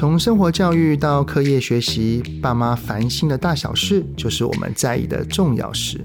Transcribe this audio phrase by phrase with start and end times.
[0.00, 6.02] 从生活教育到课业学习，爸妈烦心的大小事，就是我们在意的重要事。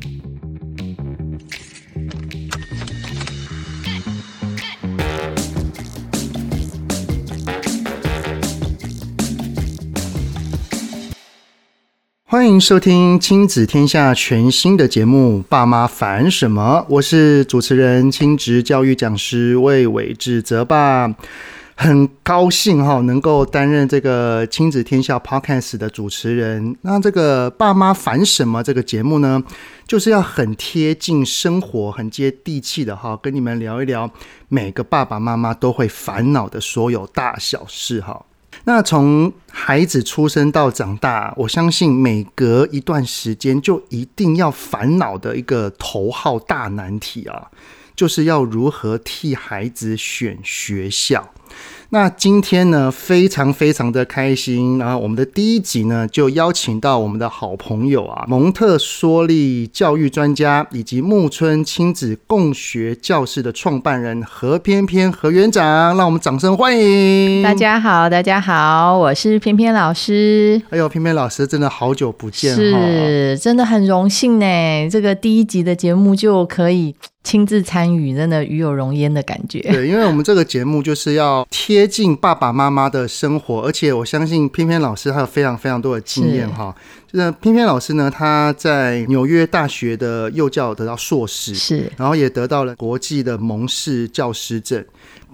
[12.26, 21.16] 欢迎收听亲子天下全新的节目《爸妈烦什么》，我是主持人、亲职教育讲师魏伟志泽爸。
[21.78, 26.76] 很高兴哈，能够担任这个亲子天下 Podcast 的主持人。
[26.82, 28.64] 那这个爸妈烦什么？
[28.64, 29.44] 这个节目呢，
[29.86, 34.10] 就是要很贴近生活、很接地气的哈，跟你们聊一聊
[34.48, 38.26] 每个爸爸妈妈都会烦恼的所有大小事哈。
[38.64, 47.52] 那从孩子出生到长大，我相信每隔一段时间就一定要烦恼的一个头号大难题啊，
[47.98, 51.32] 就是要如何替孩子选学校。
[51.90, 54.98] 那今天呢，非常非常的开心啊！
[54.98, 67.44] 我们的第一集呢，就邀请到我们的好朋友啊，蒙特梭利教育专家以及木村亲子共学教室的创办人何翩翩何园长，让我们掌声欢迎！
[67.44, 70.60] 大家好，大家好，我是翩翩老师。
[70.72, 74.90] 哎呦，翩翩老师真的好久不见，是，真的很荣幸呢。
[74.90, 76.96] 这个第一集的节目就可以。
[77.26, 79.60] 亲自参与，真的与有荣焉的感觉。
[79.62, 86.74] 对，因为我们这个节目就是要贴近爸爸妈妈的生活，而且我相信偏偏老师他有非常非常多的经验哈。
[87.12, 94.86] 就是翩翩老师呢，他在纽约大学的幼教得到硕士，是，然后也得到了国际的蒙氏教师证。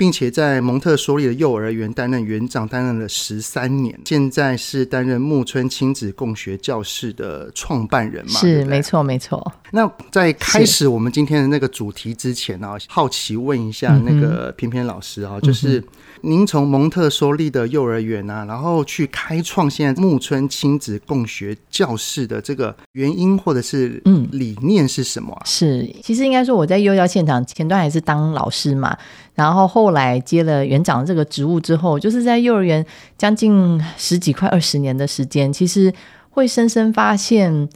[0.01, 3.95] 并且在蒙特梭利的幼儿园担任园长，担任了十三年。
[4.03, 8.39] 现在是担任木村亲子共学教室的创办人嘛？
[8.39, 9.53] 是，没错，没错。
[9.69, 15.79] 那在开始我们今天的那个主题之前呢，好奇问一下那个翩翩老师啊，就是
[16.23, 25.41] 您从蒙特梭利的幼儿园啊，然后去开创现在木村亲子共学教室的这个原因或者是嗯理念是什么啊？
[25.45, 28.97] 是，其实应该说我在幼教现场前段还是当老师嘛。
[29.33, 32.85] 然后后来接了园长这个职务之后，就是在幼儿园
[33.17, 35.91] 将近十几快二十年的时间，其实
[36.29, 37.67] 会深深发现，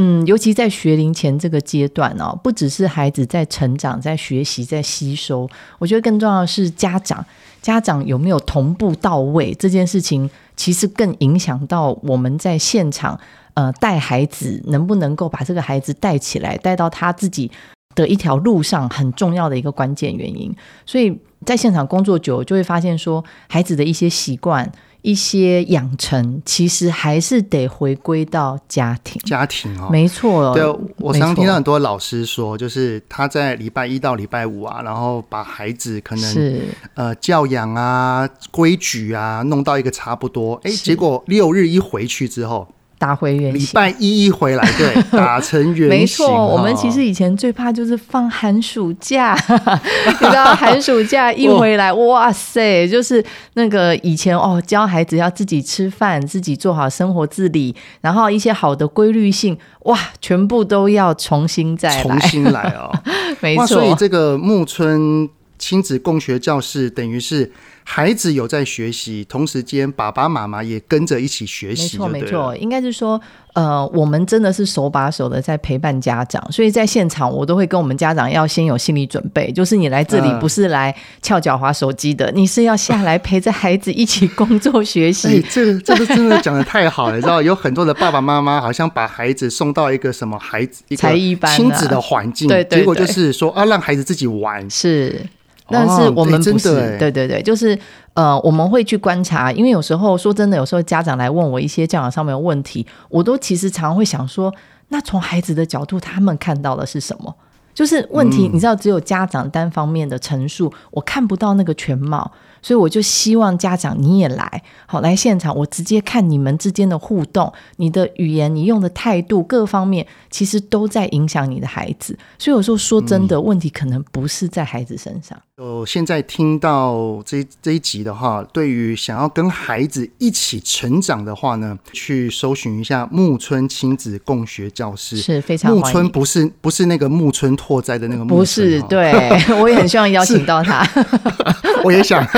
[0.00, 5.48] 嗯，尤其在学龄前这个阶段哦，不只是孩子在成长、在学习、在吸收，
[5.78, 7.24] 我觉得更重要的是家长，
[7.60, 13.18] 家长有没有同步到位这件事情，其实更影响到我们在现场
[13.54, 17.50] 呃带孩子能不能够把这个孩子带起来，带到他自己。
[17.94, 20.54] 的一条路上很重要的一个关键原因，
[20.86, 21.12] 所以
[21.44, 24.70] 在现场工作久，就会发现说，孩子的一些习惯、
[25.02, 29.20] 一些养成，其实还是得回归到家庭。
[29.24, 30.54] 家庭哦，没错。
[30.54, 30.64] 对，
[30.98, 36.62] 我常常听到很多老师说，就是他在礼拜一到礼拜五啊，然后把孩子可能是
[36.94, 42.66] 呃教养啊、规矩啊弄到一个差不多，哎，结果六日一回去之后。
[42.98, 45.88] 打回原形，礼拜一一回来，对， 打成原形。
[45.88, 62.92] 没错，我们其实以前最怕就是放寒暑假， 你知道，寒暑假一回来，哇塞，就是那个以前哦，教孩子要自己吃饭，自己做好生活自理，然后一些好的规律性，哇，全部都要重新再来，重新来哦，
[63.40, 63.66] 没错。
[63.66, 67.50] 所以这个木村亲子共学教室等于是。
[67.90, 71.96] 孩子有在学习，同时间爸爸妈妈也跟着一起学习。
[71.96, 73.18] 没错，没错，应该是说，
[73.54, 85.40] 呃，我们真的是手把手的在陪伴家长，所以在现场我都会跟我们家长要先有心理准备，就是你来这里不是来翘脚滑手机的，呃、你是要下来陪着孩子一起工作学习。
[85.40, 95.24] 欸、 这个这个真的讲的太好了，你知道，有很多的爸爸妈妈好像把孩子送到一个什么孩子才艺班、亲子的环境，对，对，对，结果就是说啊，让孩子自己玩是。
[95.68, 97.78] 但是我们不是，哦欸、对对对，就是
[98.14, 104.52] 呃，我们会去观察，因为有时候说真的，有时候家长来问我一些教养上面的问题，我都其实常常会想说，
[104.88, 107.34] 那从孩子的角度，他们看到的是什么？
[107.74, 112.32] 就是问题，你知道，只有家长单方面的陈述，嗯，我看不到那个全貌。
[112.60, 122.18] 所以我就希望家长你也来，好，来现场，我直接看你们之间的互动，你的语言，你用的态度，各方面其实都在影响你的孩子。
[122.36, 125.38] 所以有时候说真的，问题可能不是在孩子身上。
[125.60, 139.12] 我现在听到这这一集的话，对于想要跟孩子一起成长的话呢，去搜寻一下木村亲子共学教室，是非常木村不是不是那个木村拓哉的那个木村，不是，对，
[139.60, 140.88] 我也很希望邀请到他，
[141.82, 142.24] 我也想。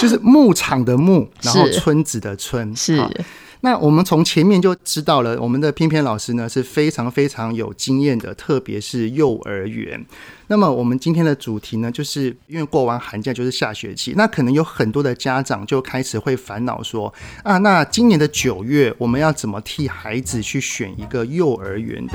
[0.00, 3.04] 就是牧场的牧，然后村子的村，是。
[3.62, 10.06] 那我们从前面就知道了，我们的翩翩老师呢是非常非常有经验的，特别是幼儿园。
[10.50, 17.12] 那么我们今天的主题呢，就是因为过完寒假就是下学期，那可能有很多的家长就开始会烦恼说
[17.42, 22.14] 啊，那今年的九月我们要怎么替孩子去选一个幼儿园的？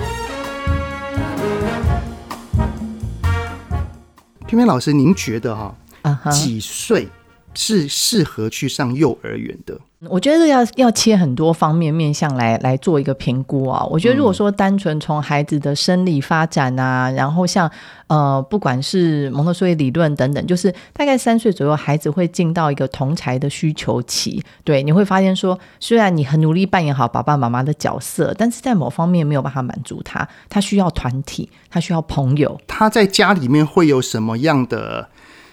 [4.47, 7.07] 翩翩老师，您觉得哈、啊，几岁
[7.53, 9.79] 是适合去上幼儿园的？
[10.09, 13.85] 我觉得要要切很多方面面向来来做一个评估啊。
[13.89, 17.71] 我觉得如果说单纯从孩子的生理发展啊，然后像
[18.07, 24.43] 呃不管是蒙特梭利理论等等，就是大概三岁左右，孩子会进到一个同才的需求期。
[24.65, 32.59] 对，你会发现说，虽然你很努力扮演好爸爸妈妈的角色，但是在某方面没有办法满足他，他需要团体，他需要朋友。
[32.67, 35.07] 他在家里面会有什么样的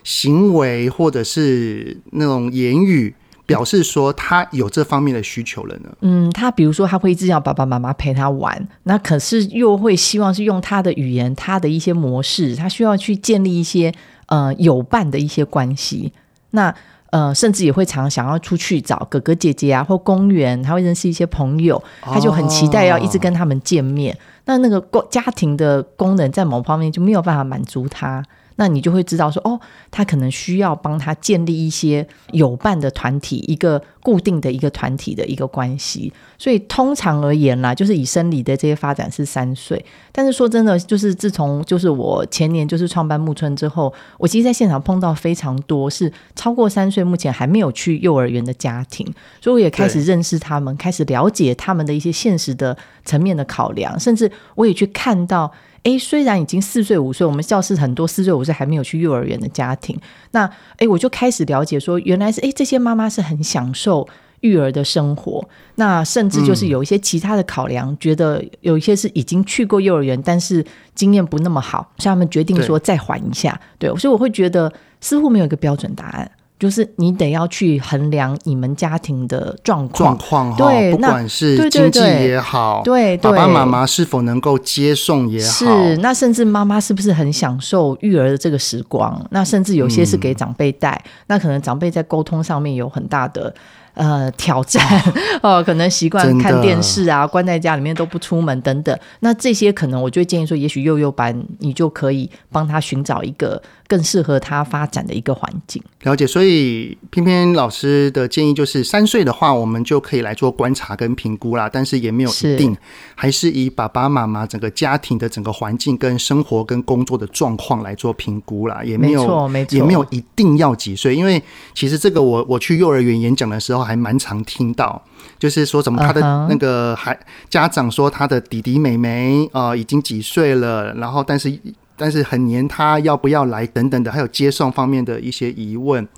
[0.04, 3.14] 行为，或者是那种言语？
[3.46, 5.90] 表示说他有这方面的需求了呢。
[6.02, 13.92] 嗯，他比如说他会一直要爸爸妈妈陪他玩，那可是又会希望是用他的语言、他的一些模式，他需要去建立一些
[14.26, 16.12] 呃有伴的一些关系。
[16.52, 16.72] 那
[17.10, 24.14] 呃，甚至也会常想要出去找哥哥姐姐啊，或公园，他会认识一些朋友，他就很期待要一直跟他们见面。
[24.14, 24.80] 哦、那那个
[25.10, 28.24] 家庭的功能在某方面就没有办法满足他。
[28.60, 29.58] 那你就会知道说，哦，
[29.90, 36.12] 他可能需要帮他建立一些有伴的团体，一个固定的一个团体的一个关系。
[36.36, 39.82] 所以通常而言啦，就是以生理的这些发展是三岁。
[40.12, 49.06] 但是说真的，就是自从就是我前年就是创办木村之后，我其实在现场碰到非常多是超过三岁，目前还没有去幼儿园的家庭，
[49.40, 55.50] 所以我也开始认识他们，开始了解他们的一些现实的层面的考量，甚至我也去看到。
[55.84, 59.98] 诶，虽然已经四岁五岁，我们教室很多四岁五岁还没有去幼儿园的家庭，
[60.32, 64.06] 那诶，我就开始了解说，原来是诶，这些妈妈是很享受
[64.40, 65.42] 育儿的生活，
[65.76, 73.58] 那甚至就是有一些其他的考量，嗯、觉得有一些是已经去过幼儿园，但是经验不那么好，所以他们决定说再缓一下。
[73.78, 76.30] 对，对，所以我会觉得似乎没有一个标准答案。
[76.60, 89.20] 就是你得要去衡量你们家庭的状况，状况对，不管是经济也好，对，爸爸妈妈是否能够接送也好，是，那甚至妈妈是不是很享受育儿的这个时光？
[89.30, 93.52] 那甚至有些是给长辈带，嗯、那可能长辈在沟通上面有很大的。
[93.94, 94.80] 呃，挑战
[95.42, 98.96] 哦，可能习惯看电视啊，关在家里面都不出门等等。
[99.18, 103.60] 那这些可能，我就建议说，也许幼幼班你就可以帮他寻找一个
[103.90, 105.82] 更适合他发展的一个环境。
[106.04, 111.68] 了解，所以偏偏老师的建议就是，三岁的话，我们就可以来做观察跟评估啦。
[111.70, 112.78] 但是也没有一定，是
[113.16, 118.82] 还是以爸爸妈妈整个家庭的整个环境跟生活跟工作的状况来做评估啦。
[118.84, 121.42] 也没有，没错，没错，也没有一定要几岁，因为
[121.74, 123.80] 其实这个我我去幼儿园演讲的时候。
[123.90, 125.02] 还蛮常听到，
[125.38, 131.50] 就是说什么他的那个孩家长说他的弟弟妹妹啊、呃、已经几岁了，然后但是
[132.00, 136.08] 但是很黏他，要不要来等等的，还有接送方面的一些疑问。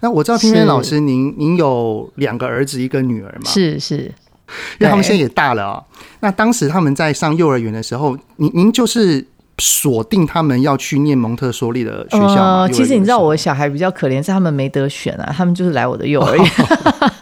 [0.00, 3.50] 那我知道翩翩老师您您有两个儿子一个女儿嘛？
[3.50, 5.84] 是是，因为他们现在也大了啊、喔。
[6.20, 9.26] 那当时他们在上幼儿园的时候，您您就是。
[9.58, 12.34] 锁定他们要去念蒙特梭利的学校。
[12.34, 16.46] 呃，其实你知道我小孩比较可怜，是他们没得选啊，他们就是来我的幼儿园，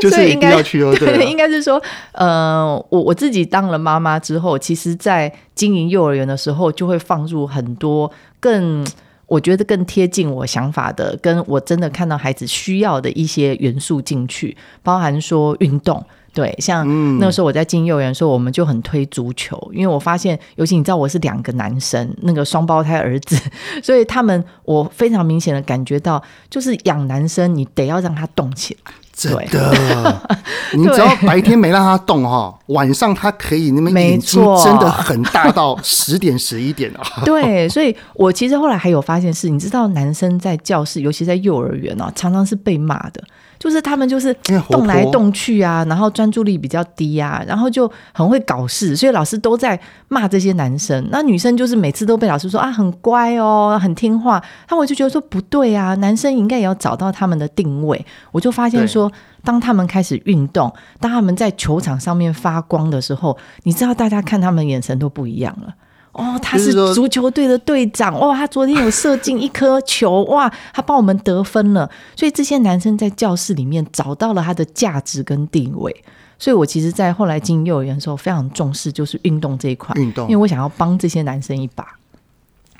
[0.02, 0.94] 就是应该要去哦。
[0.98, 1.80] 对，应该是说，
[2.12, 8.86] 呃，我我自己当了妈妈之后，其实，在经营幼儿园的时候，就会放入很多更
[9.26, 16.04] 我觉得更贴近我想法的，跟我真的看到孩子需要的一些元素进去，包含说运动。
[16.32, 16.86] 对，像
[17.18, 23.36] 那个时候我在进幼儿园的时候，我们就很推足球，因为我发现，尤其你知道我是两个男生，那个双胞胎儿子，
[23.82, 28.92] 所以他们我非常明显的感觉到，就是养男生你得要让他动起来。
[29.20, 30.22] 真的，
[30.72, 37.02] 你只要白天没让他动哈，晚上他可以那么眼睛真的很大到十点十一点啊。
[37.24, 43.22] 对，所以我其实后来还有发现是，你知道男生在教室，尤其在幼儿园哦，常常是被骂的。
[43.60, 44.34] 就是他们就是
[44.70, 51.06] 动来动去啊，然后专注力比较低啊，然后就很会搞事，所以老师都在骂这些男生。
[51.12, 54.42] 那女生就是每次都被老师说啊，很乖哦，很听话。
[54.70, 58.02] 那我就觉得说不对啊，男生应该也要找到他们的定位。
[58.32, 59.12] 我就发现说，
[59.44, 65.74] 当他们开始运动，当他们在球场上面发光的时候，你知道大家看他们眼神都不一样了。
[66.12, 68.34] 哦，他是足球队的队长哇！
[68.36, 70.52] 他昨天有射进一颗球 哇！
[70.72, 76.04] 他帮我们得分了，所以这些男生在教室里面找到了他的价值跟定位。
[76.38, 81.86] 所以我其实，在后来进幼儿园的时候，非常重视就是运动这一块，运动，因为我想要帮这些男生一把。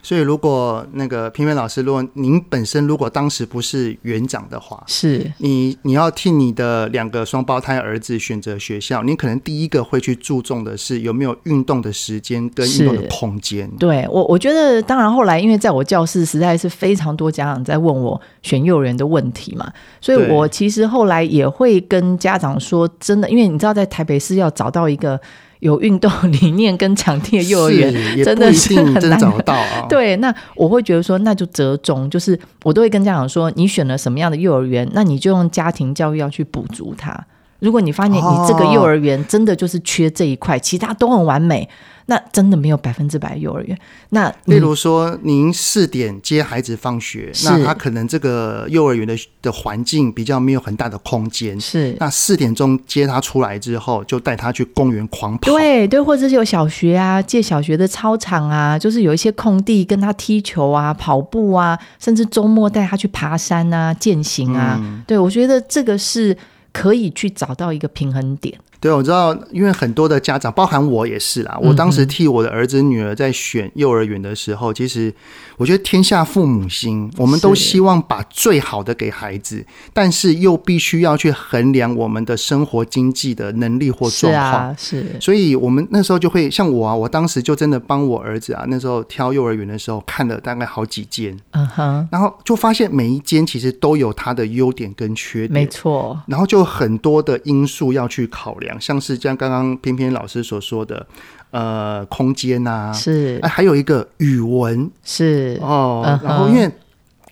[0.03, 13.71] 所以，如果那个评委老师，如果您本身如果当时不是园长的话，是你你要替你的两个双胞胎儿子选择学校，你可能第一个会去注重的是有没有运动的时间跟运动的空间。
[13.79, 25.21] 对我，我觉得当然后来，因为在我教室实在是非常多家长在问我选幼儿园的问题嘛，所以我其实后来也会跟家长说，真的，因为你知道，在台北市要找到一个。
[25.61, 27.93] 有运动理念跟场地的幼儿园，
[28.25, 29.87] 真的是很难找到啊。
[29.89, 37.27] 对，那我会觉得说，那就折中，就是我都会跟家长说，你选了什么样的幼儿园，那你就用家庭教育要去补足它。
[37.61, 41.69] 如果你发现你这个幼儿园真的就是缺这一块，其他都很完美。
[42.07, 43.79] 那真的没有百分之百幼儿园。
[44.09, 51.61] 那例如说，您四点接孩子放学，那他可能这个幼儿园的的环境比较没有很大的空间。
[51.61, 55.53] 是，那四点钟接他出来之后，就带他去公园狂跑。
[55.53, 64.77] 对对，或者是有小学啊，借小学的操场啊，就是有一些空地跟他踢球啊、跑步啊，甚至周末带他去爬山啊、健行啊。
[64.83, 66.37] 嗯、对，我觉得这个是
[66.73, 68.59] 可以去找到一个平衡点。
[68.81, 71.59] 对，我知道，因为很多的家长，包含我也是啦。
[71.61, 75.13] 我当时替我的儿子女儿在选幼儿园的时候，其实
[75.61, 79.63] 我觉得天下父母心，我们都希望把最好的给孩子，
[79.93, 84.75] 但是又必须要去衡量我们的生活经济的能力或状况。
[84.79, 85.21] 是啊，是。
[85.21, 96.19] 所以我们那时候就会像我啊，我当时就真的帮我儿子啊，那时候挑幼儿园的时候看了大概好几间，嗯哼，然后就发现每一间其实都有它的优点跟缺点，没错。
[96.27, 98.81] 然后就很多的因素要去考量。
[98.81, 101.07] 像是像刚刚翩翩老师所说的，
[101.51, 104.91] 呃，空间呐，是，还有一个语文。
[105.05, 105.59] 是。
[105.61, 106.71] 哦，然后因为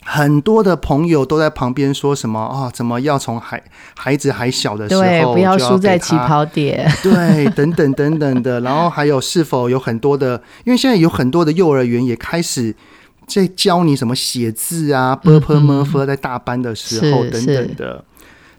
[0.04, 3.62] 很多的朋友都在旁边说什么啊，怎么要从孩
[3.94, 12.74] 孩子还小的时候不要输在起跑点， 对，等等等等的， 然后还有是否有很多的，因为现在有很多的幼儿园也开始
[13.26, 18.02] 在教你什么写字啊，Burper Murphy 在大班的时候等等的。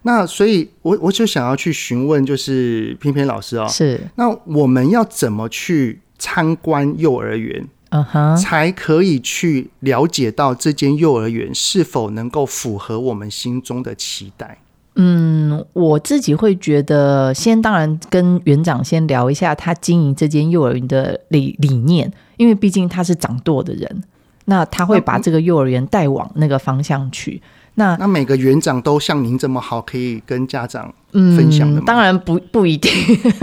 [0.04, 4.00] 那所以我，我我就想要去询问，就是偏偏老师哦，是。
[4.16, 14.60] 那我们要怎么去参观幼儿园，嗯哼，才可以去了解到这间幼儿园是否能够符合我们心中的期待？
[14.96, 24.04] 嗯，我自己会觉得，先当然跟园长先聊一下他经营这间幼儿园的理理念，因为毕竟他是掌舵的人，
[24.46, 27.42] 那他会把这个幼儿园带往那个方向去。
[27.76, 31.82] 那那每个园长都像您这么好，可以跟家长分享的吗？
[31.82, 32.92] 嗯，当然不不一定，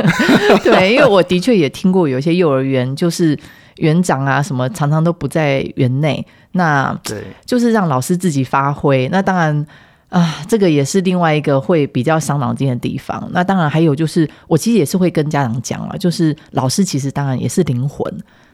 [0.62, 3.38] 对，因为我的确也听过有些幼儿园，就是
[3.76, 9.08] 园长啊什么常常都不在园内，那对，就是让老师自己发挥。
[9.10, 9.66] 那当然
[10.08, 13.28] 啊，这个也是另外一个会比较伤脑筋的地方。
[13.32, 18.04] 那当然还有就是，我其实也是会跟家长讲啊，就是老师其实当然也是灵魂。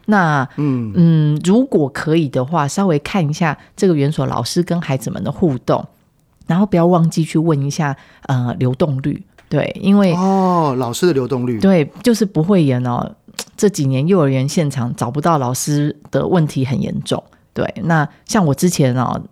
[0.07, 5.87] 那嗯嗯，如果可以的话，稍微看一下这个园所老师跟孩子们的互动，
[6.47, 13.15] 然后不要忘记去问一下呃流动率，对，因为哦老师的流动率，对，就是不会演哦。
[13.57, 17.23] 这几年幼儿园现场找不到老师的问题很严重，
[17.55, 17.65] 对。
[17.85, 19.23] 那像我之前哦，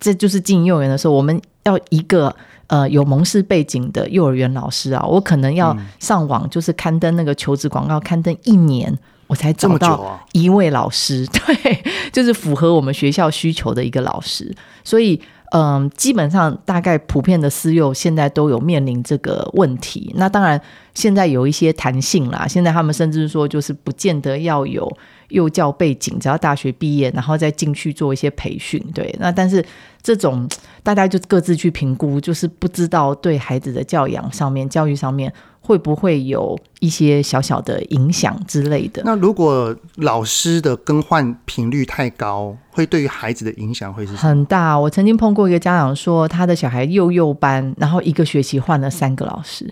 [0.00, 2.34] 这就是进幼儿园的时候，我们要一个
[2.68, 8.98] 呃有蒙氏背景的幼儿园老师啊，我可能要上网就是刊登那个求职广告，刊登一年。
[9.34, 14.54] 我才找到一位老师，啊、 对，就是符合我们学校需求的一个老师。
[14.84, 20.12] 所以，嗯，基本上大概普遍的私幼现在都有面临这个问题。
[20.14, 20.60] 那当然，
[20.94, 22.46] 现在有一些弹性啦。
[22.46, 24.88] 现在他们甚至说，就是不见得要有
[25.30, 28.80] 幼教背景，只要大学毕业，然后再进去做一些培训。
[28.94, 29.64] 对，那但是
[30.00, 30.48] 这种
[30.84, 35.32] 大家就各自去评估，就是不知道对孩子的教养上面、教育上面。
[35.66, 39.00] 会不会有一些小小的影响之类的？
[39.02, 44.78] 那如果老师的更换频率太高，会对于孩子的影响会是很大。
[44.78, 49.66] 我曾经碰过一个家长说，他的小孩幼幼班，然后一个学期换了三个老师，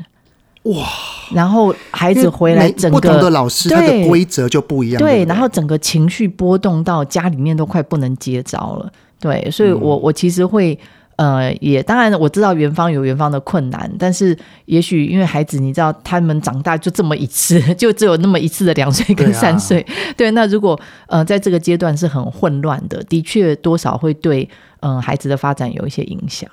[0.63, 0.87] 哇！
[1.35, 8.91] 然后孩子回来，整个不同的老师他的规则就不一样，对，然后整个情绪波动到家里面都快不能接招了。
[9.21, 10.79] 对，所以我我其实会。
[11.17, 24.49] 呃，也当然我知道元芳有元芳的困难，但是也许因为孩子，你知道他们长大就这么一次， 就只有那么一次的两岁跟三岁，对啊，对，那如果呃在这个阶段是很混乱的，的确多少会对
[24.81, 26.51] 嗯、呃、孩子的发展有一些影响。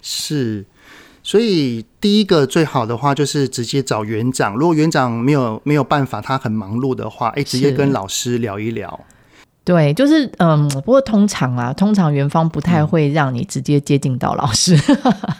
[0.00, 0.64] 是，
[1.22, 9.04] 所以第一个最好的话就是直接找园长，如果园长没有没有办法，他很忙碌的话，哎，直接跟老师聊一聊。
[9.64, 14.76] 对，就是嗯，不过通常啊，通常园方不太会让你直接接近到老师，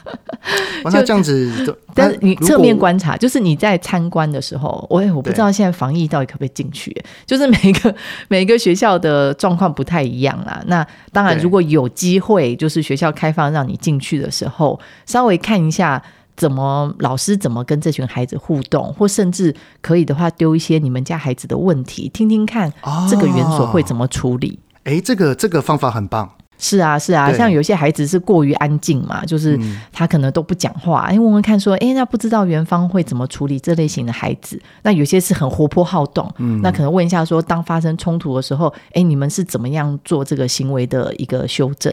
[0.84, 7.94] 那这样子， 但是你侧面观察，就是你在参观的时候，我也我不知道现在防疫到底可不可以进去，就是每个
[8.28, 10.62] 每个学校的状况不太一样啦。
[10.66, 16.00] 那当然，如果有机会，就是学校开放让你进去的时候，稍微看一下
[16.36, 22.72] 怎么老师怎么跟这群孩子互动，或甚至可以的话，丢一些你们家孩子的问题，听听看
[23.08, 24.58] 这个园所会怎么处理。
[24.84, 26.30] 哎、哦，这个这个方法很棒。
[26.62, 29.58] 是啊，是啊，像有些孩子是过于安静嘛，就是
[29.92, 31.00] 他可能都不讲话。
[31.00, 34.56] 哎、嗯，问问看说，哎，那不知道园方会怎么处理这类型的孩子？
[34.82, 41.92] 那有些是很活泼好动，嗯，那可能问一下说，当发生冲突的时候，哎，你们是怎么样做这个行为的一个修正？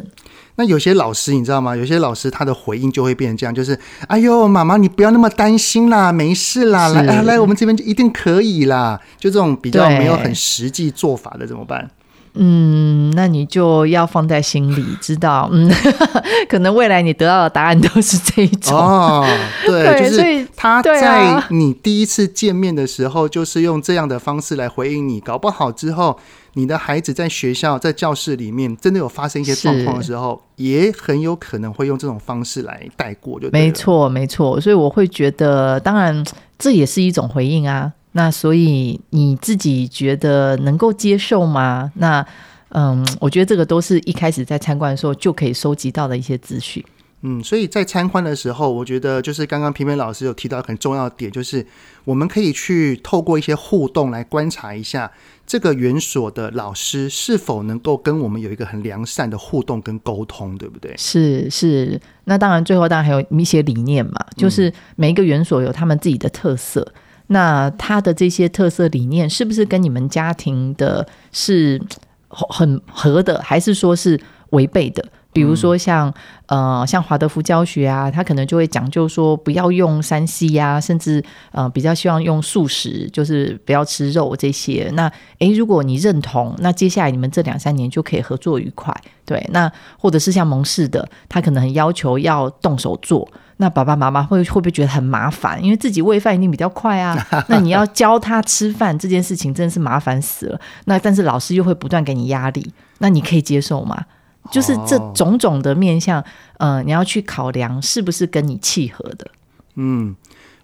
[0.56, 1.76] 那有些老师你知道吗？
[1.76, 9.02] 有些老师他的回应就会变成这样，就是，哎呦，妈妈你不要那么担心啦，没事啦，来啊来，我们这边就一定可以啦。
[9.18, 11.90] 就这种比较没有很实际做法的怎么办？
[12.33, 15.69] 嗯，那你就要放在心里，知道，嗯，
[16.48, 18.77] 可能未来你得到的答案都是这一种。
[18.77, 19.25] 哦，
[19.65, 26.17] 对，对就是他在你第一次见面的时候，就是用这样的方式来回应你，搞不好之后
[26.53, 36.24] 你的孩子在学校在教室里面真的有发生一些状况的时候，也很有可能会用这种方式来带过，就没错，没错，所以我会觉得，当然
[36.57, 37.93] 这也是一种回应啊。
[38.13, 41.92] 那所以你自己觉得能够接受吗？
[41.96, 42.25] 那
[42.70, 46.84] 嗯，我觉得这个都是一开始在参观的时候就可以收集到的一些资讯。
[47.22, 51.66] 嗯，所以在参观的时候，我觉得就是刚刚平平老师有提到很重要的点，就是
[52.06, 55.12] 我们可以去透过一些互动来观察一下
[55.46, 60.96] 这个园所的老师是否能够跟我们有一个很良善的互动跟沟通，对不对？
[60.98, 62.00] 是是。
[62.24, 66.94] 那当然，最后当然还有一些理念嘛，就是每一个园所有他们自己的特色。
[67.31, 71.81] 那他的这些特色理念是不是跟你们家庭的是
[72.29, 74.19] 很合的，还是说是
[74.51, 75.03] 违背的？
[75.31, 76.12] 比如说像
[76.48, 84.89] 呃像华德福教学啊，他可能就会讲究说不要用 3C 呀，甚至呃比较希望用素食，就是不要吃肉这些。
[84.93, 88.91] 那诶，如果你认同，那接下来你们这两三年就可以合作愉快。
[89.24, 93.27] 对，那或者是像蒙氏的，他可能很要求要动手做。
[93.62, 95.62] 那爸爸妈妈会会不会觉得很麻烦？
[95.62, 97.16] 因为自己喂饭一定比较快啊。
[97.50, 100.60] 那你要教他吃饭这件事情真的是麻烦死了。
[100.86, 104.06] 那但是老师又会不断给你压力，那你可以接受吗？
[104.50, 106.24] 就是这种种的面向，
[106.58, 109.30] 呃，你要去考量是不是跟你契合的。
[109.75, 110.16] 嗯，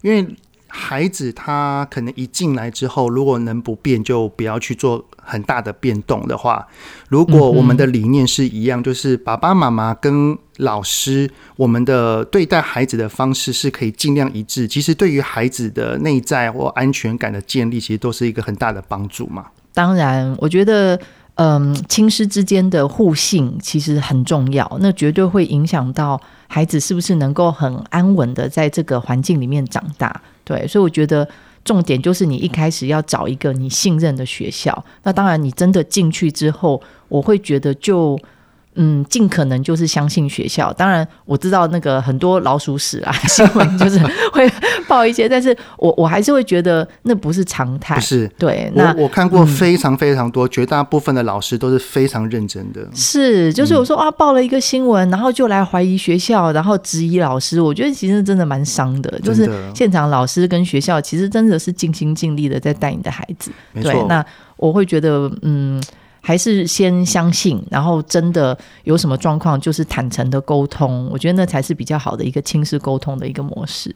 [0.02, 0.36] 因为。
[0.78, 6.68] 孩子他可能一进来之后，如果能不变，就不要去做很大的变动的话。
[7.08, 14.68] 如果我们的理念是一样，就是爸爸妈妈跟老师，我们的对待孩子的方式是可以尽量一致。
[14.68, 19.46] 其实对于孩子的内在或安全感的建立，其实都是一个很大的帮助嘛。
[19.74, 21.00] 当然，我觉得，
[21.36, 30.22] 嗯，亲师之间的互信其实很重要，那绝对会影响到孩子是不是能够很安稳的在这个环境里面长大。
[30.46, 31.28] 对，所以我觉得
[31.66, 34.86] 重点就是你一开始要找一个你信任的学校。
[35.04, 38.18] 那当然，你真的进去之后，我会觉得就。
[38.76, 40.72] 嗯，尽可能就是相信学校。
[40.74, 44.00] 当然，我知道那个很多老鼠屎啊， 新闻就是
[44.32, 44.52] 会
[44.88, 47.96] 报一些，但是我我还是会觉得那不是常态。
[47.96, 52.86] 不是，对，那我，我看过非常非常多，嗯，绝大部分的老师都是非常认真的。
[52.94, 57.62] 是，就是我说啊，报了一个新闻，然后就来怀疑学校，然后质疑老师。
[57.62, 63.52] 我觉得其实真的蛮伤的，就是现场老师跟学校其实真的是尽心尽力的在带你的孩子。
[63.72, 63.92] 没错。
[63.92, 64.26] 对，那
[64.58, 65.82] 我会觉得，嗯。
[66.26, 71.08] 还是先相信，然后真的有什么状况，就是坦诚的沟通。
[71.12, 73.96] 我觉得那才是比较好的一个亲子沟通的一个模式。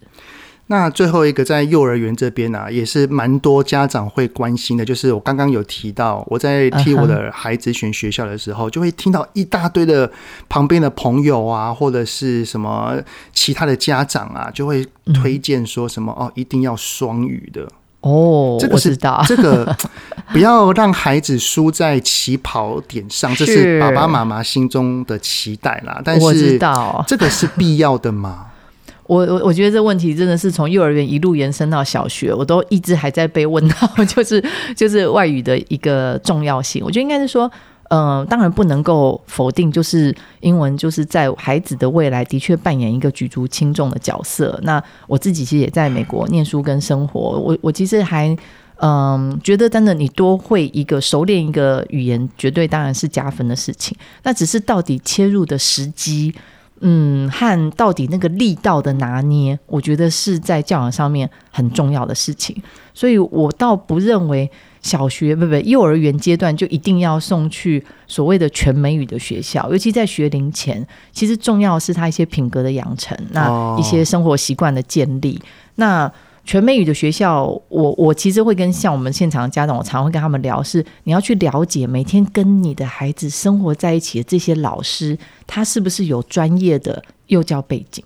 [0.68, 10.12] 那最后一个在幼儿园这边啊，也是蛮多家长会关心的，就是我刚刚有提到，我在替我的孩子选学校的时候，就会听到一大堆的
[10.48, 13.02] 旁边的朋友啊，或者是什么
[13.34, 17.68] 其他的家长啊，就会推荐说什么哦，一定要双语的。
[18.02, 18.96] 哦，这个是
[19.28, 19.76] 这个，
[20.32, 26.02] 不要让孩子输在起跑点上，这是爸爸妈妈心中的期待啦。
[26.04, 28.48] 但是我知道这个是必要的吗？
[29.08, 34.44] 我我我觉得这问题真的是从幼儿园一路延伸到小学，我都一直还在被问到，就是
[34.76, 36.84] 就是外语的一个重要性。
[36.86, 37.52] 我觉得应该是说。
[37.90, 44.60] 嗯、当然不能够否定，就是英文就是在孩子的未来的确扮演一个举足轻重的角色。
[44.64, 48.36] 那我自己其实也在美国念书跟生活，我我其实还
[48.82, 53.94] 嗯、觉得真的你多会一个熟练一个语言，绝对当然是加分的事情。
[54.24, 56.34] 那只是到底切入的时机，
[56.80, 62.56] 嗯，和到底那个力道的拿捏，我觉得是在教养上面很重要的事情。
[62.94, 64.50] 所以我倒不认为
[64.82, 75.42] 小学不不幼儿园阶段就一定要送去所谓的全美语的学校，尤其在学龄前，其实重要的是他一些品格的养成，那一些生活习惯的建立。
[75.76, 76.12] 那
[76.46, 85.16] 全美语的学校，我我其实会跟像我们现场的家长，我常会跟他们聊，是你要去了解每天跟你的孩子生活在一起的这些老师，
[85.46, 88.04] 他是不是有专业的幼教背景？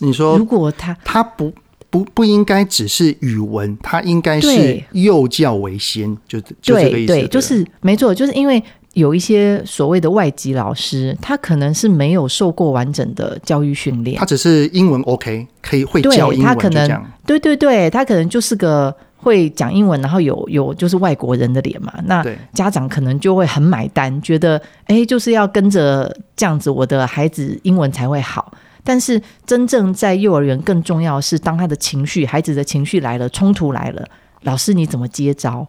[0.00, 1.52] 你说，如果他他不
[1.94, 7.12] 不不应该只是语文，它应该是幼教为先，就就这个意思。
[7.12, 8.60] 对，就是没错，就是因为。
[8.94, 28.52] 有一些所谓的外籍老师，他可能是没有受过完整的教育训练，他只是英文 OK，可以会教英文，他可能对对对，他可能就是个会讲英文，然后有有就是外国人的脸嘛，那家长可能就会很买单，觉得哎，就是要跟着这样子，我的孩子英文才会好。
[28.84, 34.06] 但是真正在幼儿园更重要的是，当他的情绪，孩子的情绪来了，冲突来了，
[34.42, 35.66] 老师你怎么接招，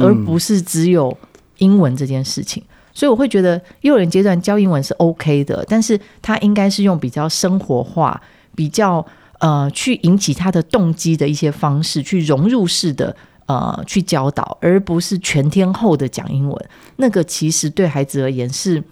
[0.00, 1.16] 而不是只有。
[1.58, 2.60] 英文这件事情，
[2.92, 8.20] 所以我会觉得幼儿园阶段教英文是 OK 的，但是他应该是用比较生活化、
[8.56, 9.06] 比较
[9.38, 13.14] 呃去引起他的动机的一些方式，去融入式的
[13.46, 16.68] 呃去教导，而不是全天候的讲英文。
[16.96, 18.82] 那个其实对孩子而言是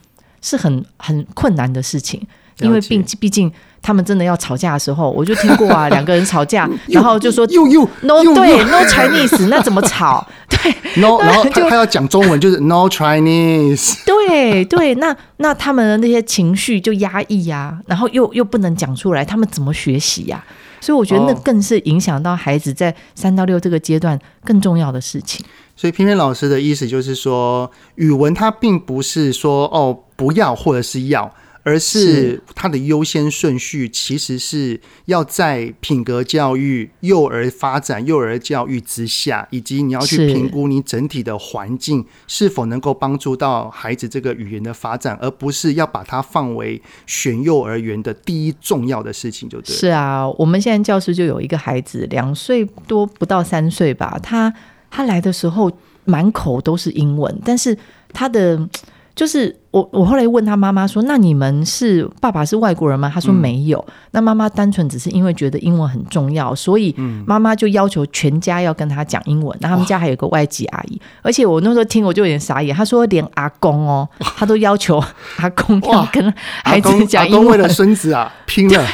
[0.41, 2.25] 是很很困难的事情，
[2.61, 3.53] 因为毕毕竟。
[3.85, 10.25] 他们真的要吵架的时候，我就听过啊， 两个人吵架， 然后就说 you you no 对 no Chinese，那怎么吵？
[10.49, 20.45] 对 no，然后他要讲中文就是 no Chinese，对对，那那他们的那些情绪就压抑呀，然后又又不能讲出来，他们怎么学习呀？
[20.81, 25.45] 所以我觉得那更是影响到孩子在三到六这个阶段更重要的事情。
[25.75, 31.35] 所以偏偏老师的意思就是说，语文它并不是说哦不要或者是要。
[31.63, 49.75] 而是它的优先顺序，其实是要在品格教育、幼儿发展、幼儿教育之下，以及你要去评估你整体的环境是否能够帮助到孩子这个语言的发展，而不是要把它放为选幼儿园的第一重要的事情，就对。
[49.75, 54.53] 是啊，我们现在教室就有一个孩子，两岁多不到三岁吧，他
[54.91, 55.71] 他来的时候
[56.05, 57.77] 满口都是英文，但是
[58.13, 58.69] 他的。
[59.15, 63.83] 就是我，我后来问他妈妈说：“那你们是爸爸是外国人吗？”他说没有。
[63.89, 66.95] 嗯、那妈妈单纯只是因为觉得英文很重要，所以
[67.27, 69.57] 妈妈就要求全家要跟他讲英文。
[69.61, 72.77] 那他们家还有个外籍阿姨，而且我那时候听我就有点傻眼。
[72.77, 74.07] 他说连阿公哦，
[74.37, 75.03] 他都要求
[75.39, 76.33] 阿公要跟
[76.63, 78.87] 孩子讲英文，为了孙子啊拼了。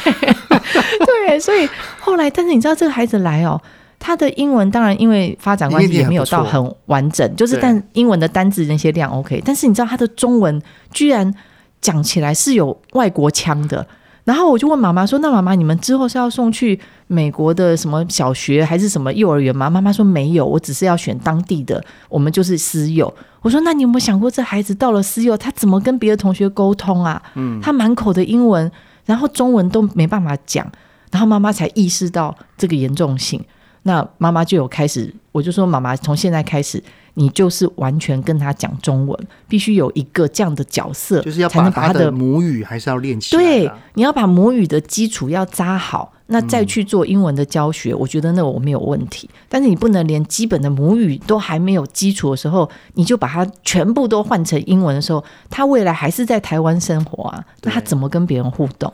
[1.04, 1.68] 对，所以
[2.00, 3.60] 后来，但是你知道这个孩子来哦。
[3.98, 11.34] 他的英文当然因为发展关系也没有到很完整，就是但英文的单字那些量 OK，但是你知道他的中文居然
[11.80, 13.86] 讲起来是有外国腔的，
[14.24, 27.22] 然后我就问妈妈说：“那妈妈你们之后是要送去美国的什么小学还是什么幼儿园吗？”妈妈说：“没有，我只是要选当地的，我们就是私幼。”我说：“那你有没有想过，这孩子到了私幼，他怎么跟别的同学沟通啊？
[27.34, 28.70] 嗯，他满口的英文，
[29.06, 30.70] 然后中文都没办法讲，
[31.10, 33.42] 然后妈妈才意识到这个严重性。”
[33.88, 36.82] 那妈妈就有开始，我就说妈妈从现在开始，
[37.14, 43.42] 你就是完全跟他讲中文，必须有一个这样的角色，就是要把他的母语还是要练起来。
[43.42, 49.30] 对，你要把母语的基础要扎好，那再去做英文的教学，嗯、我觉得那我没有问题。
[49.48, 58.92] 但是你不能连基本的母语都还没有基础的时候，你就把它全部都换成英文的时候，他未来还是在台湾生活啊，那他怎么跟别人互动？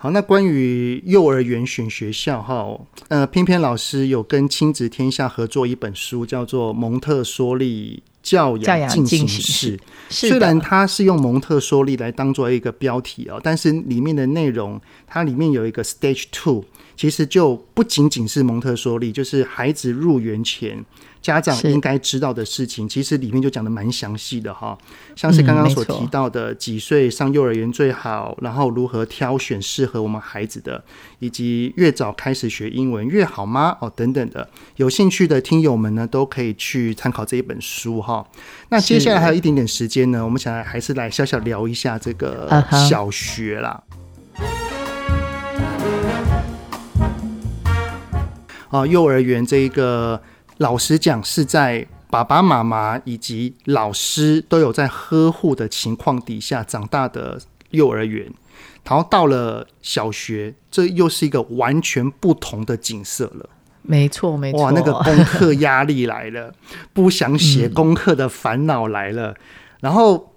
[0.00, 9.76] 好，那关于幼儿园选学校哈，呃，偏偏老师有跟亲子天下合作一本书，叫做《蒙特梭利教养进行式》。
[10.08, 16.64] 虽然它是用蒙特梭利来当做一个标题哦，但是里面的内容，它里面有一个 Stage Two，
[16.96, 20.84] 其实就不仅仅是蒙特梭利，就是孩子入园前。
[21.20, 24.78] 家长应该知道的事情，其实里面就讲的蛮详细的哈，
[25.16, 30.82] 像是刚刚所提到的几岁上幼儿园最好，然后如何挑选适合我们孩子的，
[31.18, 33.76] 以及越早开始学英文越好吗？
[33.80, 38.26] 哦，等等的，有兴趣的听友们呢，都可以去参考这一本书哈。
[38.70, 43.82] 那接下来还有一点点时间呢，我们想来还是来小小聊一下这个 小学啦。
[48.70, 50.22] 啊，幼儿园这一个。
[50.58, 57.40] 老实讲，是在爸爸妈妈以及老师都有在呵护的情况底下长大的
[57.70, 58.32] 幼儿园，
[58.84, 63.48] 然后到了小学，这又是一个完全不同的景色了。
[63.82, 64.62] 没错，没错。
[64.62, 66.52] 哇，那个功课压力来了，
[66.92, 69.36] 不想写功课的烦恼来了，嗯、
[69.80, 70.34] 然后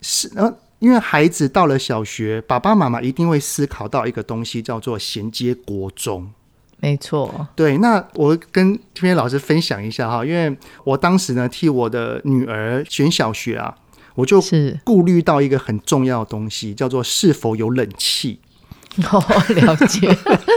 [0.00, 6.32] 是，然后因为孩子到了小学，爸爸妈妈一定会思考到一个东西，叫做衔接国中。
[6.80, 7.78] 没错，对。
[7.78, 13.74] 那我跟天边老师分享一下哈，因为我当时呢替我的女儿选小学啊，
[14.14, 18.40] 我就是顾虑到一个很重要的东西，叫做是否有冷气。
[19.12, 19.22] 哦，
[19.54, 20.08] 了解。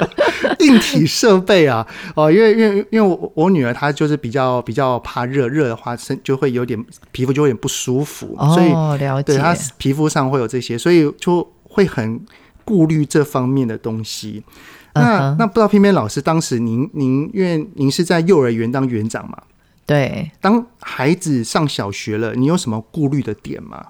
[0.60, 9.34] 硬体设备啊，哦，因为因为因为我我女儿她就是比较比较怕热，热的话身就会有点皮肤就会有点不舒服，哦，所以了解。
[9.34, 12.20] 对她皮肤上会有这些，所以就会很
[12.66, 14.44] 顾虑这方面的东西。
[14.94, 19.38] 那、uh 不知道偏偏老师当时您您因为您是在幼儿园当园长嘛？
[19.86, 23.88] 对，当孩子上小学了，你有什么顾虑的点吗？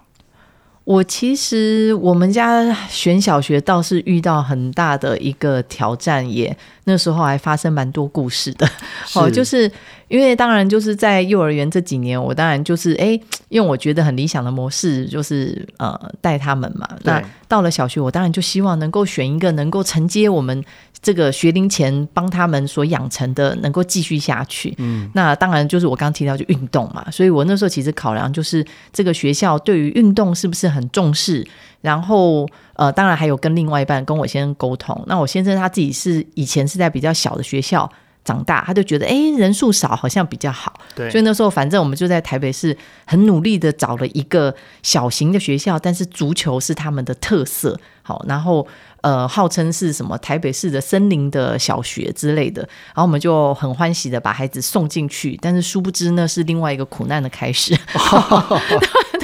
[0.85, 8.69] 我其实我们家选小学倒是遇到很大的一个挑战，也那时候还发生蛮多故事的。
[9.13, 9.71] 哦，就是
[10.13, 16.87] 因为当然就是在幼儿园这几年，我当然就是哎，因为我觉得很理想的模式就是呃带他们嘛。
[17.01, 20.63] 那到了小学，我当然就希望能够选一个能够承接我们。
[21.01, 31.45] 这个学龄前帮他们所养成的能够继续下去，嗯，那当然就是我刚刚提到就运动嘛，所以我那时候其实考量就是这个学校对于运动是不是很重视，
[31.81, 37.91] 然后呃，当然还有跟另外一半跟我先生沟通，那我先生他自己是以前是在比较小的学校
[38.23, 48.67] 长大，他就觉得哎人数少好像比较好，对，所以那时候反正我们就在台北市很努力的找了一个小型的学校，但是足球是他们的特色，好，然后。
[49.03, 57.75] 呃，号称是什么台北市的森林的小学之类的，然后我们就很欢喜的把孩子送进去，但是殊不知那是另外一个苦难的开始。
[59.19, 59.22] 对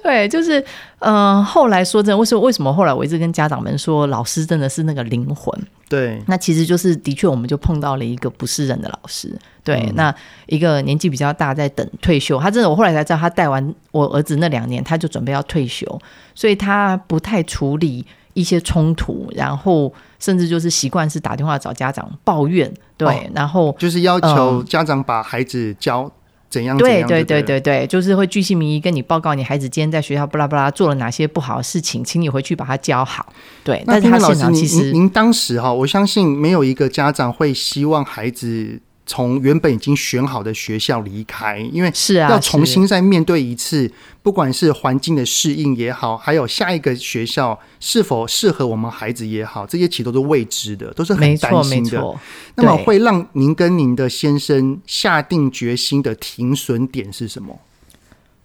[0.04, 0.60] 对，就是
[1.00, 5.54] 嗯、呃，后来说真的，为什么为什么后来我一直跟家长们说，老师真的是那个灵魂？
[5.88, 9.36] 对，那其实就是的确，我们就碰到了一个不是人的老师。
[9.62, 10.14] 对，嗯、那
[10.46, 15.86] 一个年纪比较大，在等退休，他真的，我后来才知道，他带完我儿子那两年，他就准备要退休，
[16.34, 18.06] 所以他不太处理。
[18.32, 26.10] 一些冲突，然后甚至就是习惯是打电话找家长抱怨，对，哦、然后就是要求家长把孩子教
[26.50, 33.32] 怎样，怎样对，对对对对对，就是会巨细靡遗跟你报告你孩子今天在学校巴拉巴拉做了哪些不好的事情，请你回去把他教好。
[33.64, 38.80] 对，但是他老师其实您，您当时哈，我相信没有一个家长会希望孩子。
[39.10, 43.90] 从原本已经选好的学校离开，因为是啊，要重新再面对一次，
[44.22, 52.00] 不管是环境的适应也好，还有下一个学校是否适合我们孩子也好，这些其实都是未知的，都是很担心的。
[52.54, 57.58] 那么会让您跟您的先生下定决心的停损点是什么？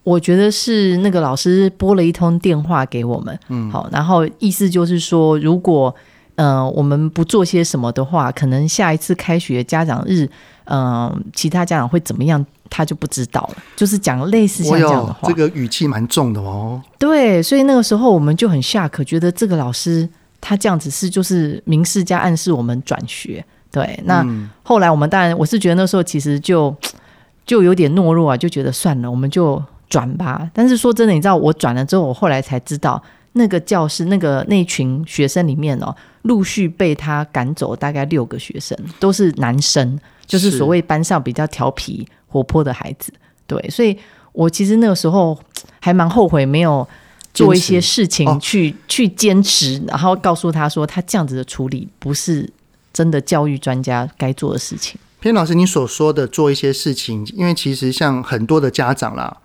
[0.01, 5.93] 我觉得是那个老师拨了一通电话给我们，嗯，好，然后意思就是说，如果
[6.35, 10.29] 呃我们不做些什么的话，可能下一次开学家长日。
[10.67, 13.57] 嗯，其他家长会怎么样，他就不知道了。
[13.75, 16.81] 就是讲类似像这样的话，这个语气蛮重的哦。
[16.97, 20.09] 对，所以那个时候我们就很吓，可觉得这个老师
[20.41, 23.45] 他这样子是就是明示加暗示我们转学。
[23.71, 24.25] 对，那
[24.63, 26.75] 后来我们当然我是觉得那时候其实就
[27.45, 30.49] 就有点懦弱啊，就觉得算了，我们就转吧。
[30.51, 32.99] 但是说真的，你知道我转了之后，我后来才知道。
[33.37, 43.11] 那个教室，那个那群学生里面哦，陆续被他赶走，大概六个学生都是男生，就是所谓班上比较调皮活泼的孩子。
[43.45, 43.97] 对，所以
[44.31, 45.37] 我其实那个时候
[45.81, 46.87] 还蛮后悔没有
[47.33, 52.49] 做一些事情去去坚持，然后告诉他说，他这样子的处理不是
[52.93, 54.97] 真的教育专家该做的事情。
[55.19, 59.35] 偏老师，你所说的做一些事情，因为其实像很多的家长啦，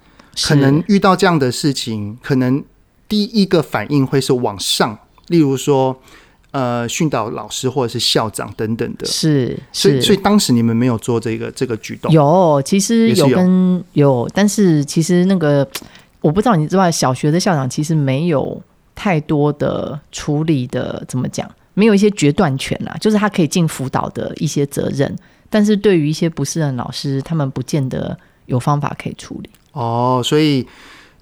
[0.44, 2.62] 可能遇到这样的事情，可能。
[3.10, 4.96] 第一个反应会是往上，
[5.26, 6.00] 例如说，
[6.52, 9.04] 呃，训导老师或者是校长等等的。
[9.04, 12.12] 是，所以所以当时你们没有做这个这个举动。
[12.12, 15.68] 有，其实有跟有，有，但是其实那个
[16.20, 18.62] 我不知道你知道，小学的校长其实没有
[18.94, 21.50] 太多的处理的，怎么讲？
[21.74, 25.12] 没有一些决断权啊，就是他可以尽辅导的一些责任，
[25.48, 29.50] 但是对于一些不适任老师，他们不见得有方法可以处理。
[29.72, 30.64] 哦，所以。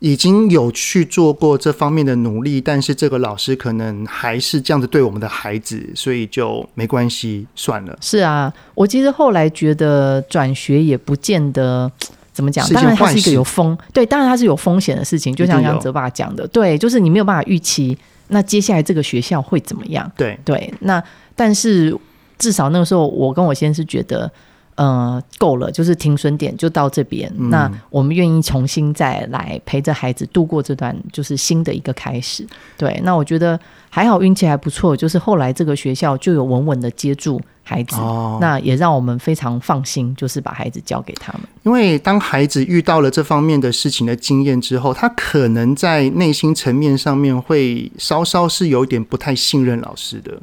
[0.00, 7.98] 已经有去做过这方面的努力，但是这个老师可能还是这样子对我们的孩子，所以就没关系，算了。
[8.00, 11.90] 是啊，我其实后来觉得转学也不见得
[12.32, 21.02] 怎么讲，当然它是一个有风，对，当然它是有风险的事情，就像刚刚泽爸讲的，对，就是你没有办法预期那接下来这个学校会怎么样，对对，那
[21.34, 21.96] 但是
[22.38, 24.30] 至少那个时候我跟我先生是觉得。
[24.78, 27.28] 呃，够了，就是停损点就到这边。
[27.36, 27.50] 嗯。
[27.50, 32.46] 那我们愿意重新再来陪着孩子度过这段，就是新的一个开始。
[32.76, 33.58] 对，那我觉得
[33.90, 41.42] 还好，运气还不错，就是后来这个学校就有稳稳的接住孩子，哦，那也让我们非常放心，就是把孩子交给他们。
[41.64, 50.40] 因为当孩子遇到了这方面的事情的经验之后，他可能在内心层面上面会稍稍是有点不太信任老师的。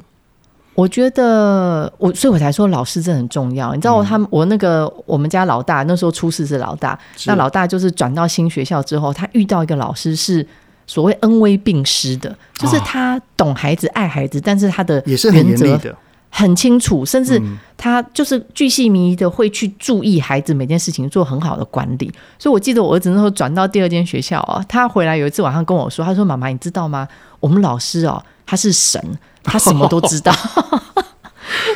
[0.76, 3.74] 我觉得我，所以我才说老师真的很重要。
[3.74, 10.46] 你知道，他们我那个我们家老大那时候初四是老大，那老大就是转到新学校之后，他遇到一个老师是
[10.86, 15.96] 所谓恩威并施的，就是他懂孩子、爱孩子，但是他的也是很严厉的。
[16.28, 17.40] 很清楚，甚至
[17.78, 22.12] 他就是巨细靡遗的会去注意孩子每件事情，做很好的管理。
[22.38, 27.08] 所以我记得我儿子那时候转到第二间学校啊，他回来有一次晚上跟我说：“他说妈妈，你知道吗？
[27.40, 29.00] 我们老师哦，他是神，
[29.46, 30.32] 他什么都知道。”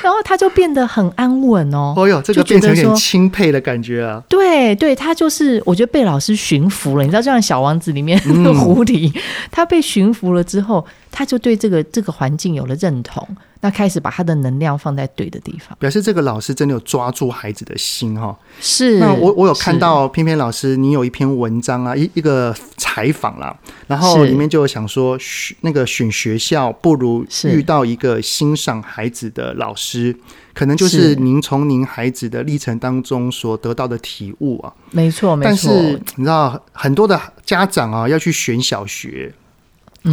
[0.03, 1.95] 然后他就变得很安稳哦。
[1.97, 4.23] 哦哟，这个变成有点钦佩的感觉啊。
[4.29, 7.05] 对对，他就是我觉得被老师驯服了。
[7.05, 9.13] 你知道，就像小王子里面那个狐狸，
[9.51, 13.27] 他被驯服了之后，他就对这个这个环境有了认同。
[13.63, 18.35] 那开始把他的能量放在对的地方，表示这个老师真的有抓住孩子的心哈。
[18.59, 23.55] 是，那我我有看到翩翩老师，你有一篇文章啊，一一个采访啦，
[23.87, 25.19] 然后里面就有想说，
[25.61, 30.17] 那个选学校不如遇到一个欣赏孩子的老师，
[30.55, 34.73] 可能就是您从您孩子的历程当中所得到的体悟啊。
[34.91, 35.49] 没错，没错。
[35.49, 39.35] 但是你知道，很多的家长啊要去选小学，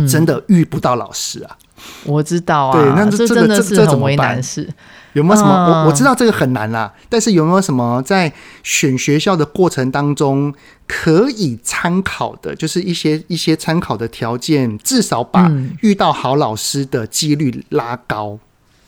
[0.09, 1.57] 真的遇不到老师啊。
[2.05, 4.67] 我知道啊，对，那这，真的是很为难事。
[5.13, 5.49] 有没有什么？
[5.49, 10.53] 嗯、我我知道这个很难啦，但是有没有什么在选学校的过程当中
[10.87, 12.55] 可以参考的？
[12.55, 18.31] 就是一些一些参考的条件，至少把遇到好老师的几率拉高。
[18.31, 18.39] 嗯、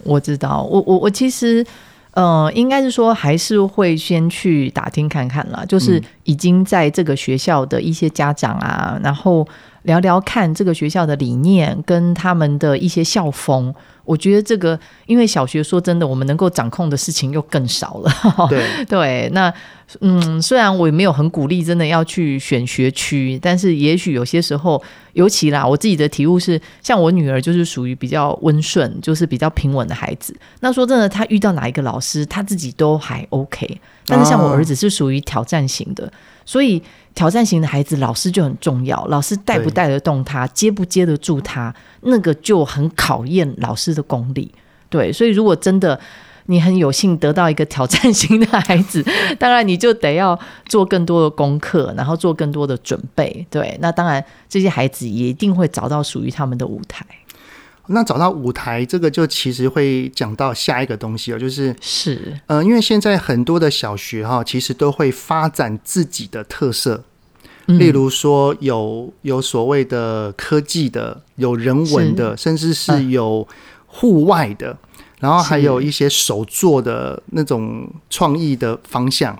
[0.03, 1.65] 我知道，我我我其实，
[2.11, 9.47] 呃，应该是说还是会先去打听看看啦，就是已经在这个学校的一些家长啊，然后。
[9.83, 13.73] 聊聊看这个学校的理念跟他们的一些校风，
[14.05, 18.47] 我觉得这个，因为小学说真的，我们能够掌控的事情又更少了。
[18.49, 19.53] 对 对，那
[20.01, 24.81] 嗯，虽然我也没有很鼓励真的要去选学区，但是也许有些时候，
[25.13, 30.35] 尤其啦，我自己的体悟是，像我女儿就是属于比较温顺，就是比较平稳的孩子。
[30.59, 33.79] 那说真的，她遇到哪一个老师，她自己都还 OK。
[34.05, 36.11] 但是像我儿子是属于挑战型的，
[36.49, 36.81] 所以。
[37.15, 39.03] 挑战型的孩子，老师就很重要。
[39.07, 44.49] 老师带不带得动他，接不接得住他，那个就很考验老师的功力。
[44.89, 45.99] 对，所以如果真的
[46.45, 49.03] 你很有幸得到一个挑战型的孩子，
[49.37, 53.45] 当然你就得要做更多的功课，然后做更多的准备。
[53.49, 57.05] 对，那当然这些孩子也一定会找到属于他们的舞台。
[57.91, 67.03] 那找到舞台，这个就其实会讲到下一个东西哦，就是是，呃，因为现在很多的小学哈，其实都会发展自己的特色，
[67.65, 73.47] 例如说有有所谓的科技的，有人文的，甚至是有
[73.87, 74.77] 户外的，
[75.19, 79.37] 然后还有一些手作的那种创意的方向。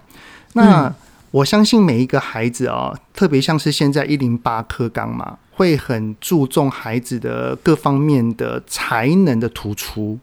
[0.53, 0.91] 那
[1.31, 5.37] 我相信每一个孩子啊，特别像是现在一零八科纲嘛。
[5.59, 10.17] 会很注重孩子的各方面的才能的突出，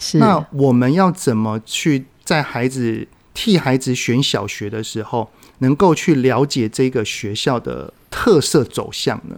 [0.00, 0.18] 是。
[0.18, 9.36] 那我们要怎么去在孩子替孩子选小学的时候，能够去了解这个学校的特色走向呢？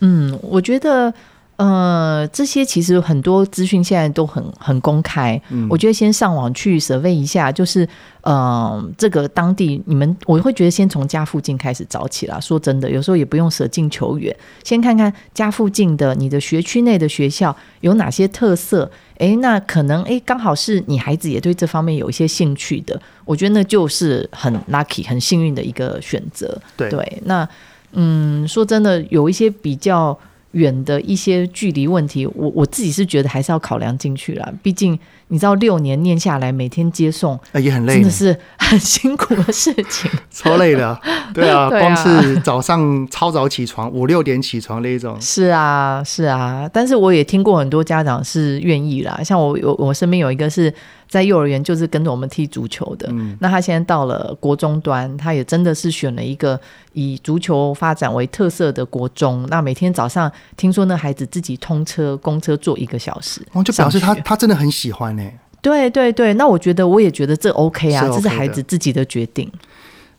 [0.00, 1.14] 嗯，我觉得。
[1.56, 5.40] 呃，这些其实很多资讯现在都很很公开。
[5.48, 7.88] 嗯，我觉得先上网去 survey 一下，就是
[8.20, 12.38] 呃，这个当地你们，我会觉得先从家附近开始找起啦。
[12.38, 18.90] 说真的，有时候也不用舍近求远，先看看家附近的你的学区内的学校有哪些特色。
[19.16, 26.60] 哎，那可能哎，刚好是你孩子也对这方面有一些兴趣的，我觉得那就是很 lucky、很幸运的一个选择。
[26.76, 27.48] 对，对，那
[27.92, 30.18] 嗯，说真的，有一些比较。
[30.56, 34.54] 远的一些距离问题，我我自己是觉得还是要考量进去了。
[34.62, 40.98] 毕竟你知道，六年念下来，每天接送也很累，真的是很辛苦的事情， 超累的。
[41.34, 45.16] 对啊，光是早上超早起床，五六点起床那一种。
[45.20, 46.68] 是啊，是啊。
[46.72, 50.72] 但是我也听过很多家长是愿意啦，像我有我身边有一个是。
[51.08, 56.60] 在幼儿园就是跟着我们踢足球的，嗯，那他现在到了国中端，他也真的是选了一个
[56.94, 59.46] 以足球发展为特色的国中。
[59.48, 65.22] 那每天早上听说那孩子自己通车公车坐一个小时，哦，就表示他他真的很喜欢呢。
[65.60, 69.50] 对对对，那我觉得我也觉得这 OK 啊，是 OK，这是孩子自己的决定。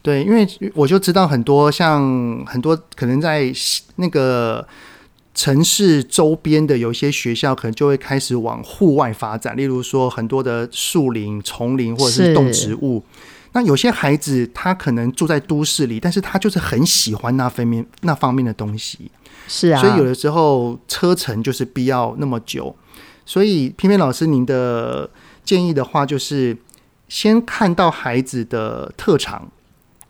[0.02, 3.52] 对，因为我就知道很多像很多可能在
[3.96, 4.68] 那个。
[5.40, 13.04] 城市周边的有一些学校可能就会开始往户外发展，例如说很多的树林、丛林或者是动植物。
[13.52, 19.12] 那有些孩子他可能住在都市里，但是他就是很喜欢那方面那方面的东西。
[19.48, 22.76] 是啊，所以有的时候车程就是必要那么久。
[23.24, 25.08] 所以偏偏老师，您的
[25.48, 26.58] 建议的话，就是
[27.08, 29.48] 先看到孩子的特长。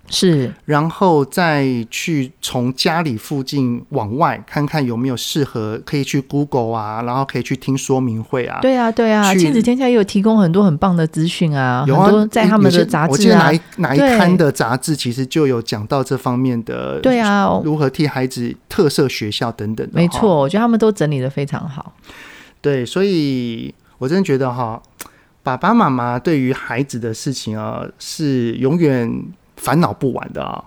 [0.10, 8.60] 是，然后再去从家里附近往外看看有没有适合，可以去 Google 啊，然后可以去听说明会啊。
[8.62, 17.02] 对啊，对啊，亲子天下也有提供很多很棒的资讯啊，有啊，很多在他们的杂志啊，我记得哪一哪一刊的杂志其实就有讲到这方面的。
[17.02, 19.92] 对啊，如何替孩子特色学校等等的。
[19.94, 21.94] 没错，我觉得他们都整理的非常好。
[22.62, 24.81] 对，所以我真的觉得哈，
[25.56, 29.23] 爸爸妈妈对于孩子的事情啊，是永远。
[29.60, 30.63] 烦恼不完的啊，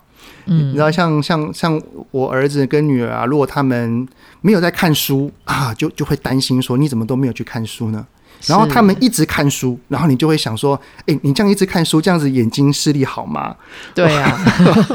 [0.46, 4.04] 嗯，你知道像像像我儿子跟女儿啊，如果他们
[4.40, 8.04] 没有在看书啊，就就会担心说，你怎么都没有去看书呢？
[8.46, 13.54] 然后他们一直看书，然后你就会想说，哎，你这样一直看书，这样子眼睛视力好吗？
[13.94, 14.36] 对呀，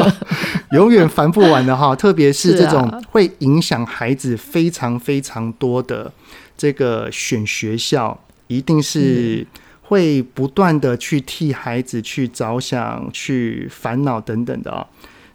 [0.75, 6.11] 永远烦不完的哈，特别是这种会影响孩子非常非常多的
[6.57, 9.47] 这个选学校，一定是。
[9.87, 14.87] 会不断的去替孩子去着想、去烦恼等等的啊、哦，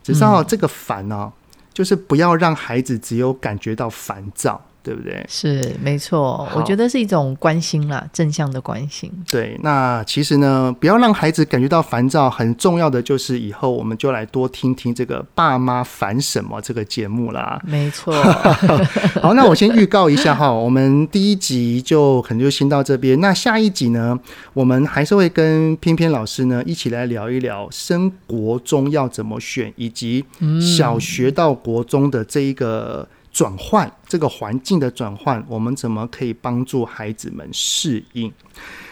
[0.03, 1.32] 只是这个烦呢、
[1.72, 4.61] 就是不要让孩子只有感觉到烦躁。
[4.83, 5.24] 对不对？
[5.28, 9.12] 是没错，我觉得是一种关心啦，正向的关心。
[9.31, 17.61] 对，那其实呢，不要让孩子感觉到烦躁，很重要的就是以后我们就来多听听这个《爸妈烦什么》这个节目啦。
[17.64, 18.14] 没错。
[19.22, 23.20] 好，那我先预告一下哈，我们第一集就可能就先到这边。
[23.20, 24.18] 那下一集呢，
[24.53, 30.24] 我们还是会跟翩翩老师呢一起来聊一聊升国中要怎么选，以及
[30.61, 33.07] 小学到国中的这一个。
[33.33, 38.33] 转换这个环境的转换，我们怎么可以帮助孩子们适应？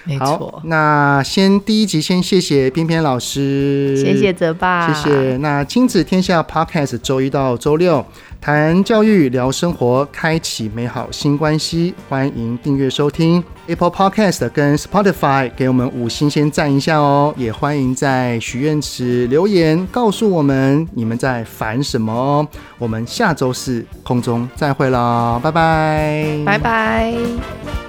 [0.09, 0.27] 没错。
[0.27, 5.37] 好，那先第一集先谢谢翩翩老师，谢谢泽爸，谢谢。
[5.37, 8.05] 那亲子天下 Podcast 周一到周六。
[8.41, 11.93] 谈教育，聊生活，开启美好新关系。
[12.09, 17.35] 欢迎订阅收听 Apple Podcast 跟 Spotify，给我们五星先赞一下哦。
[17.37, 22.47] 也欢迎在许愿池留言，告诉我们你们在烦什么哦。
[22.79, 27.88] 我们下周四空中再会了，拜拜，拜拜。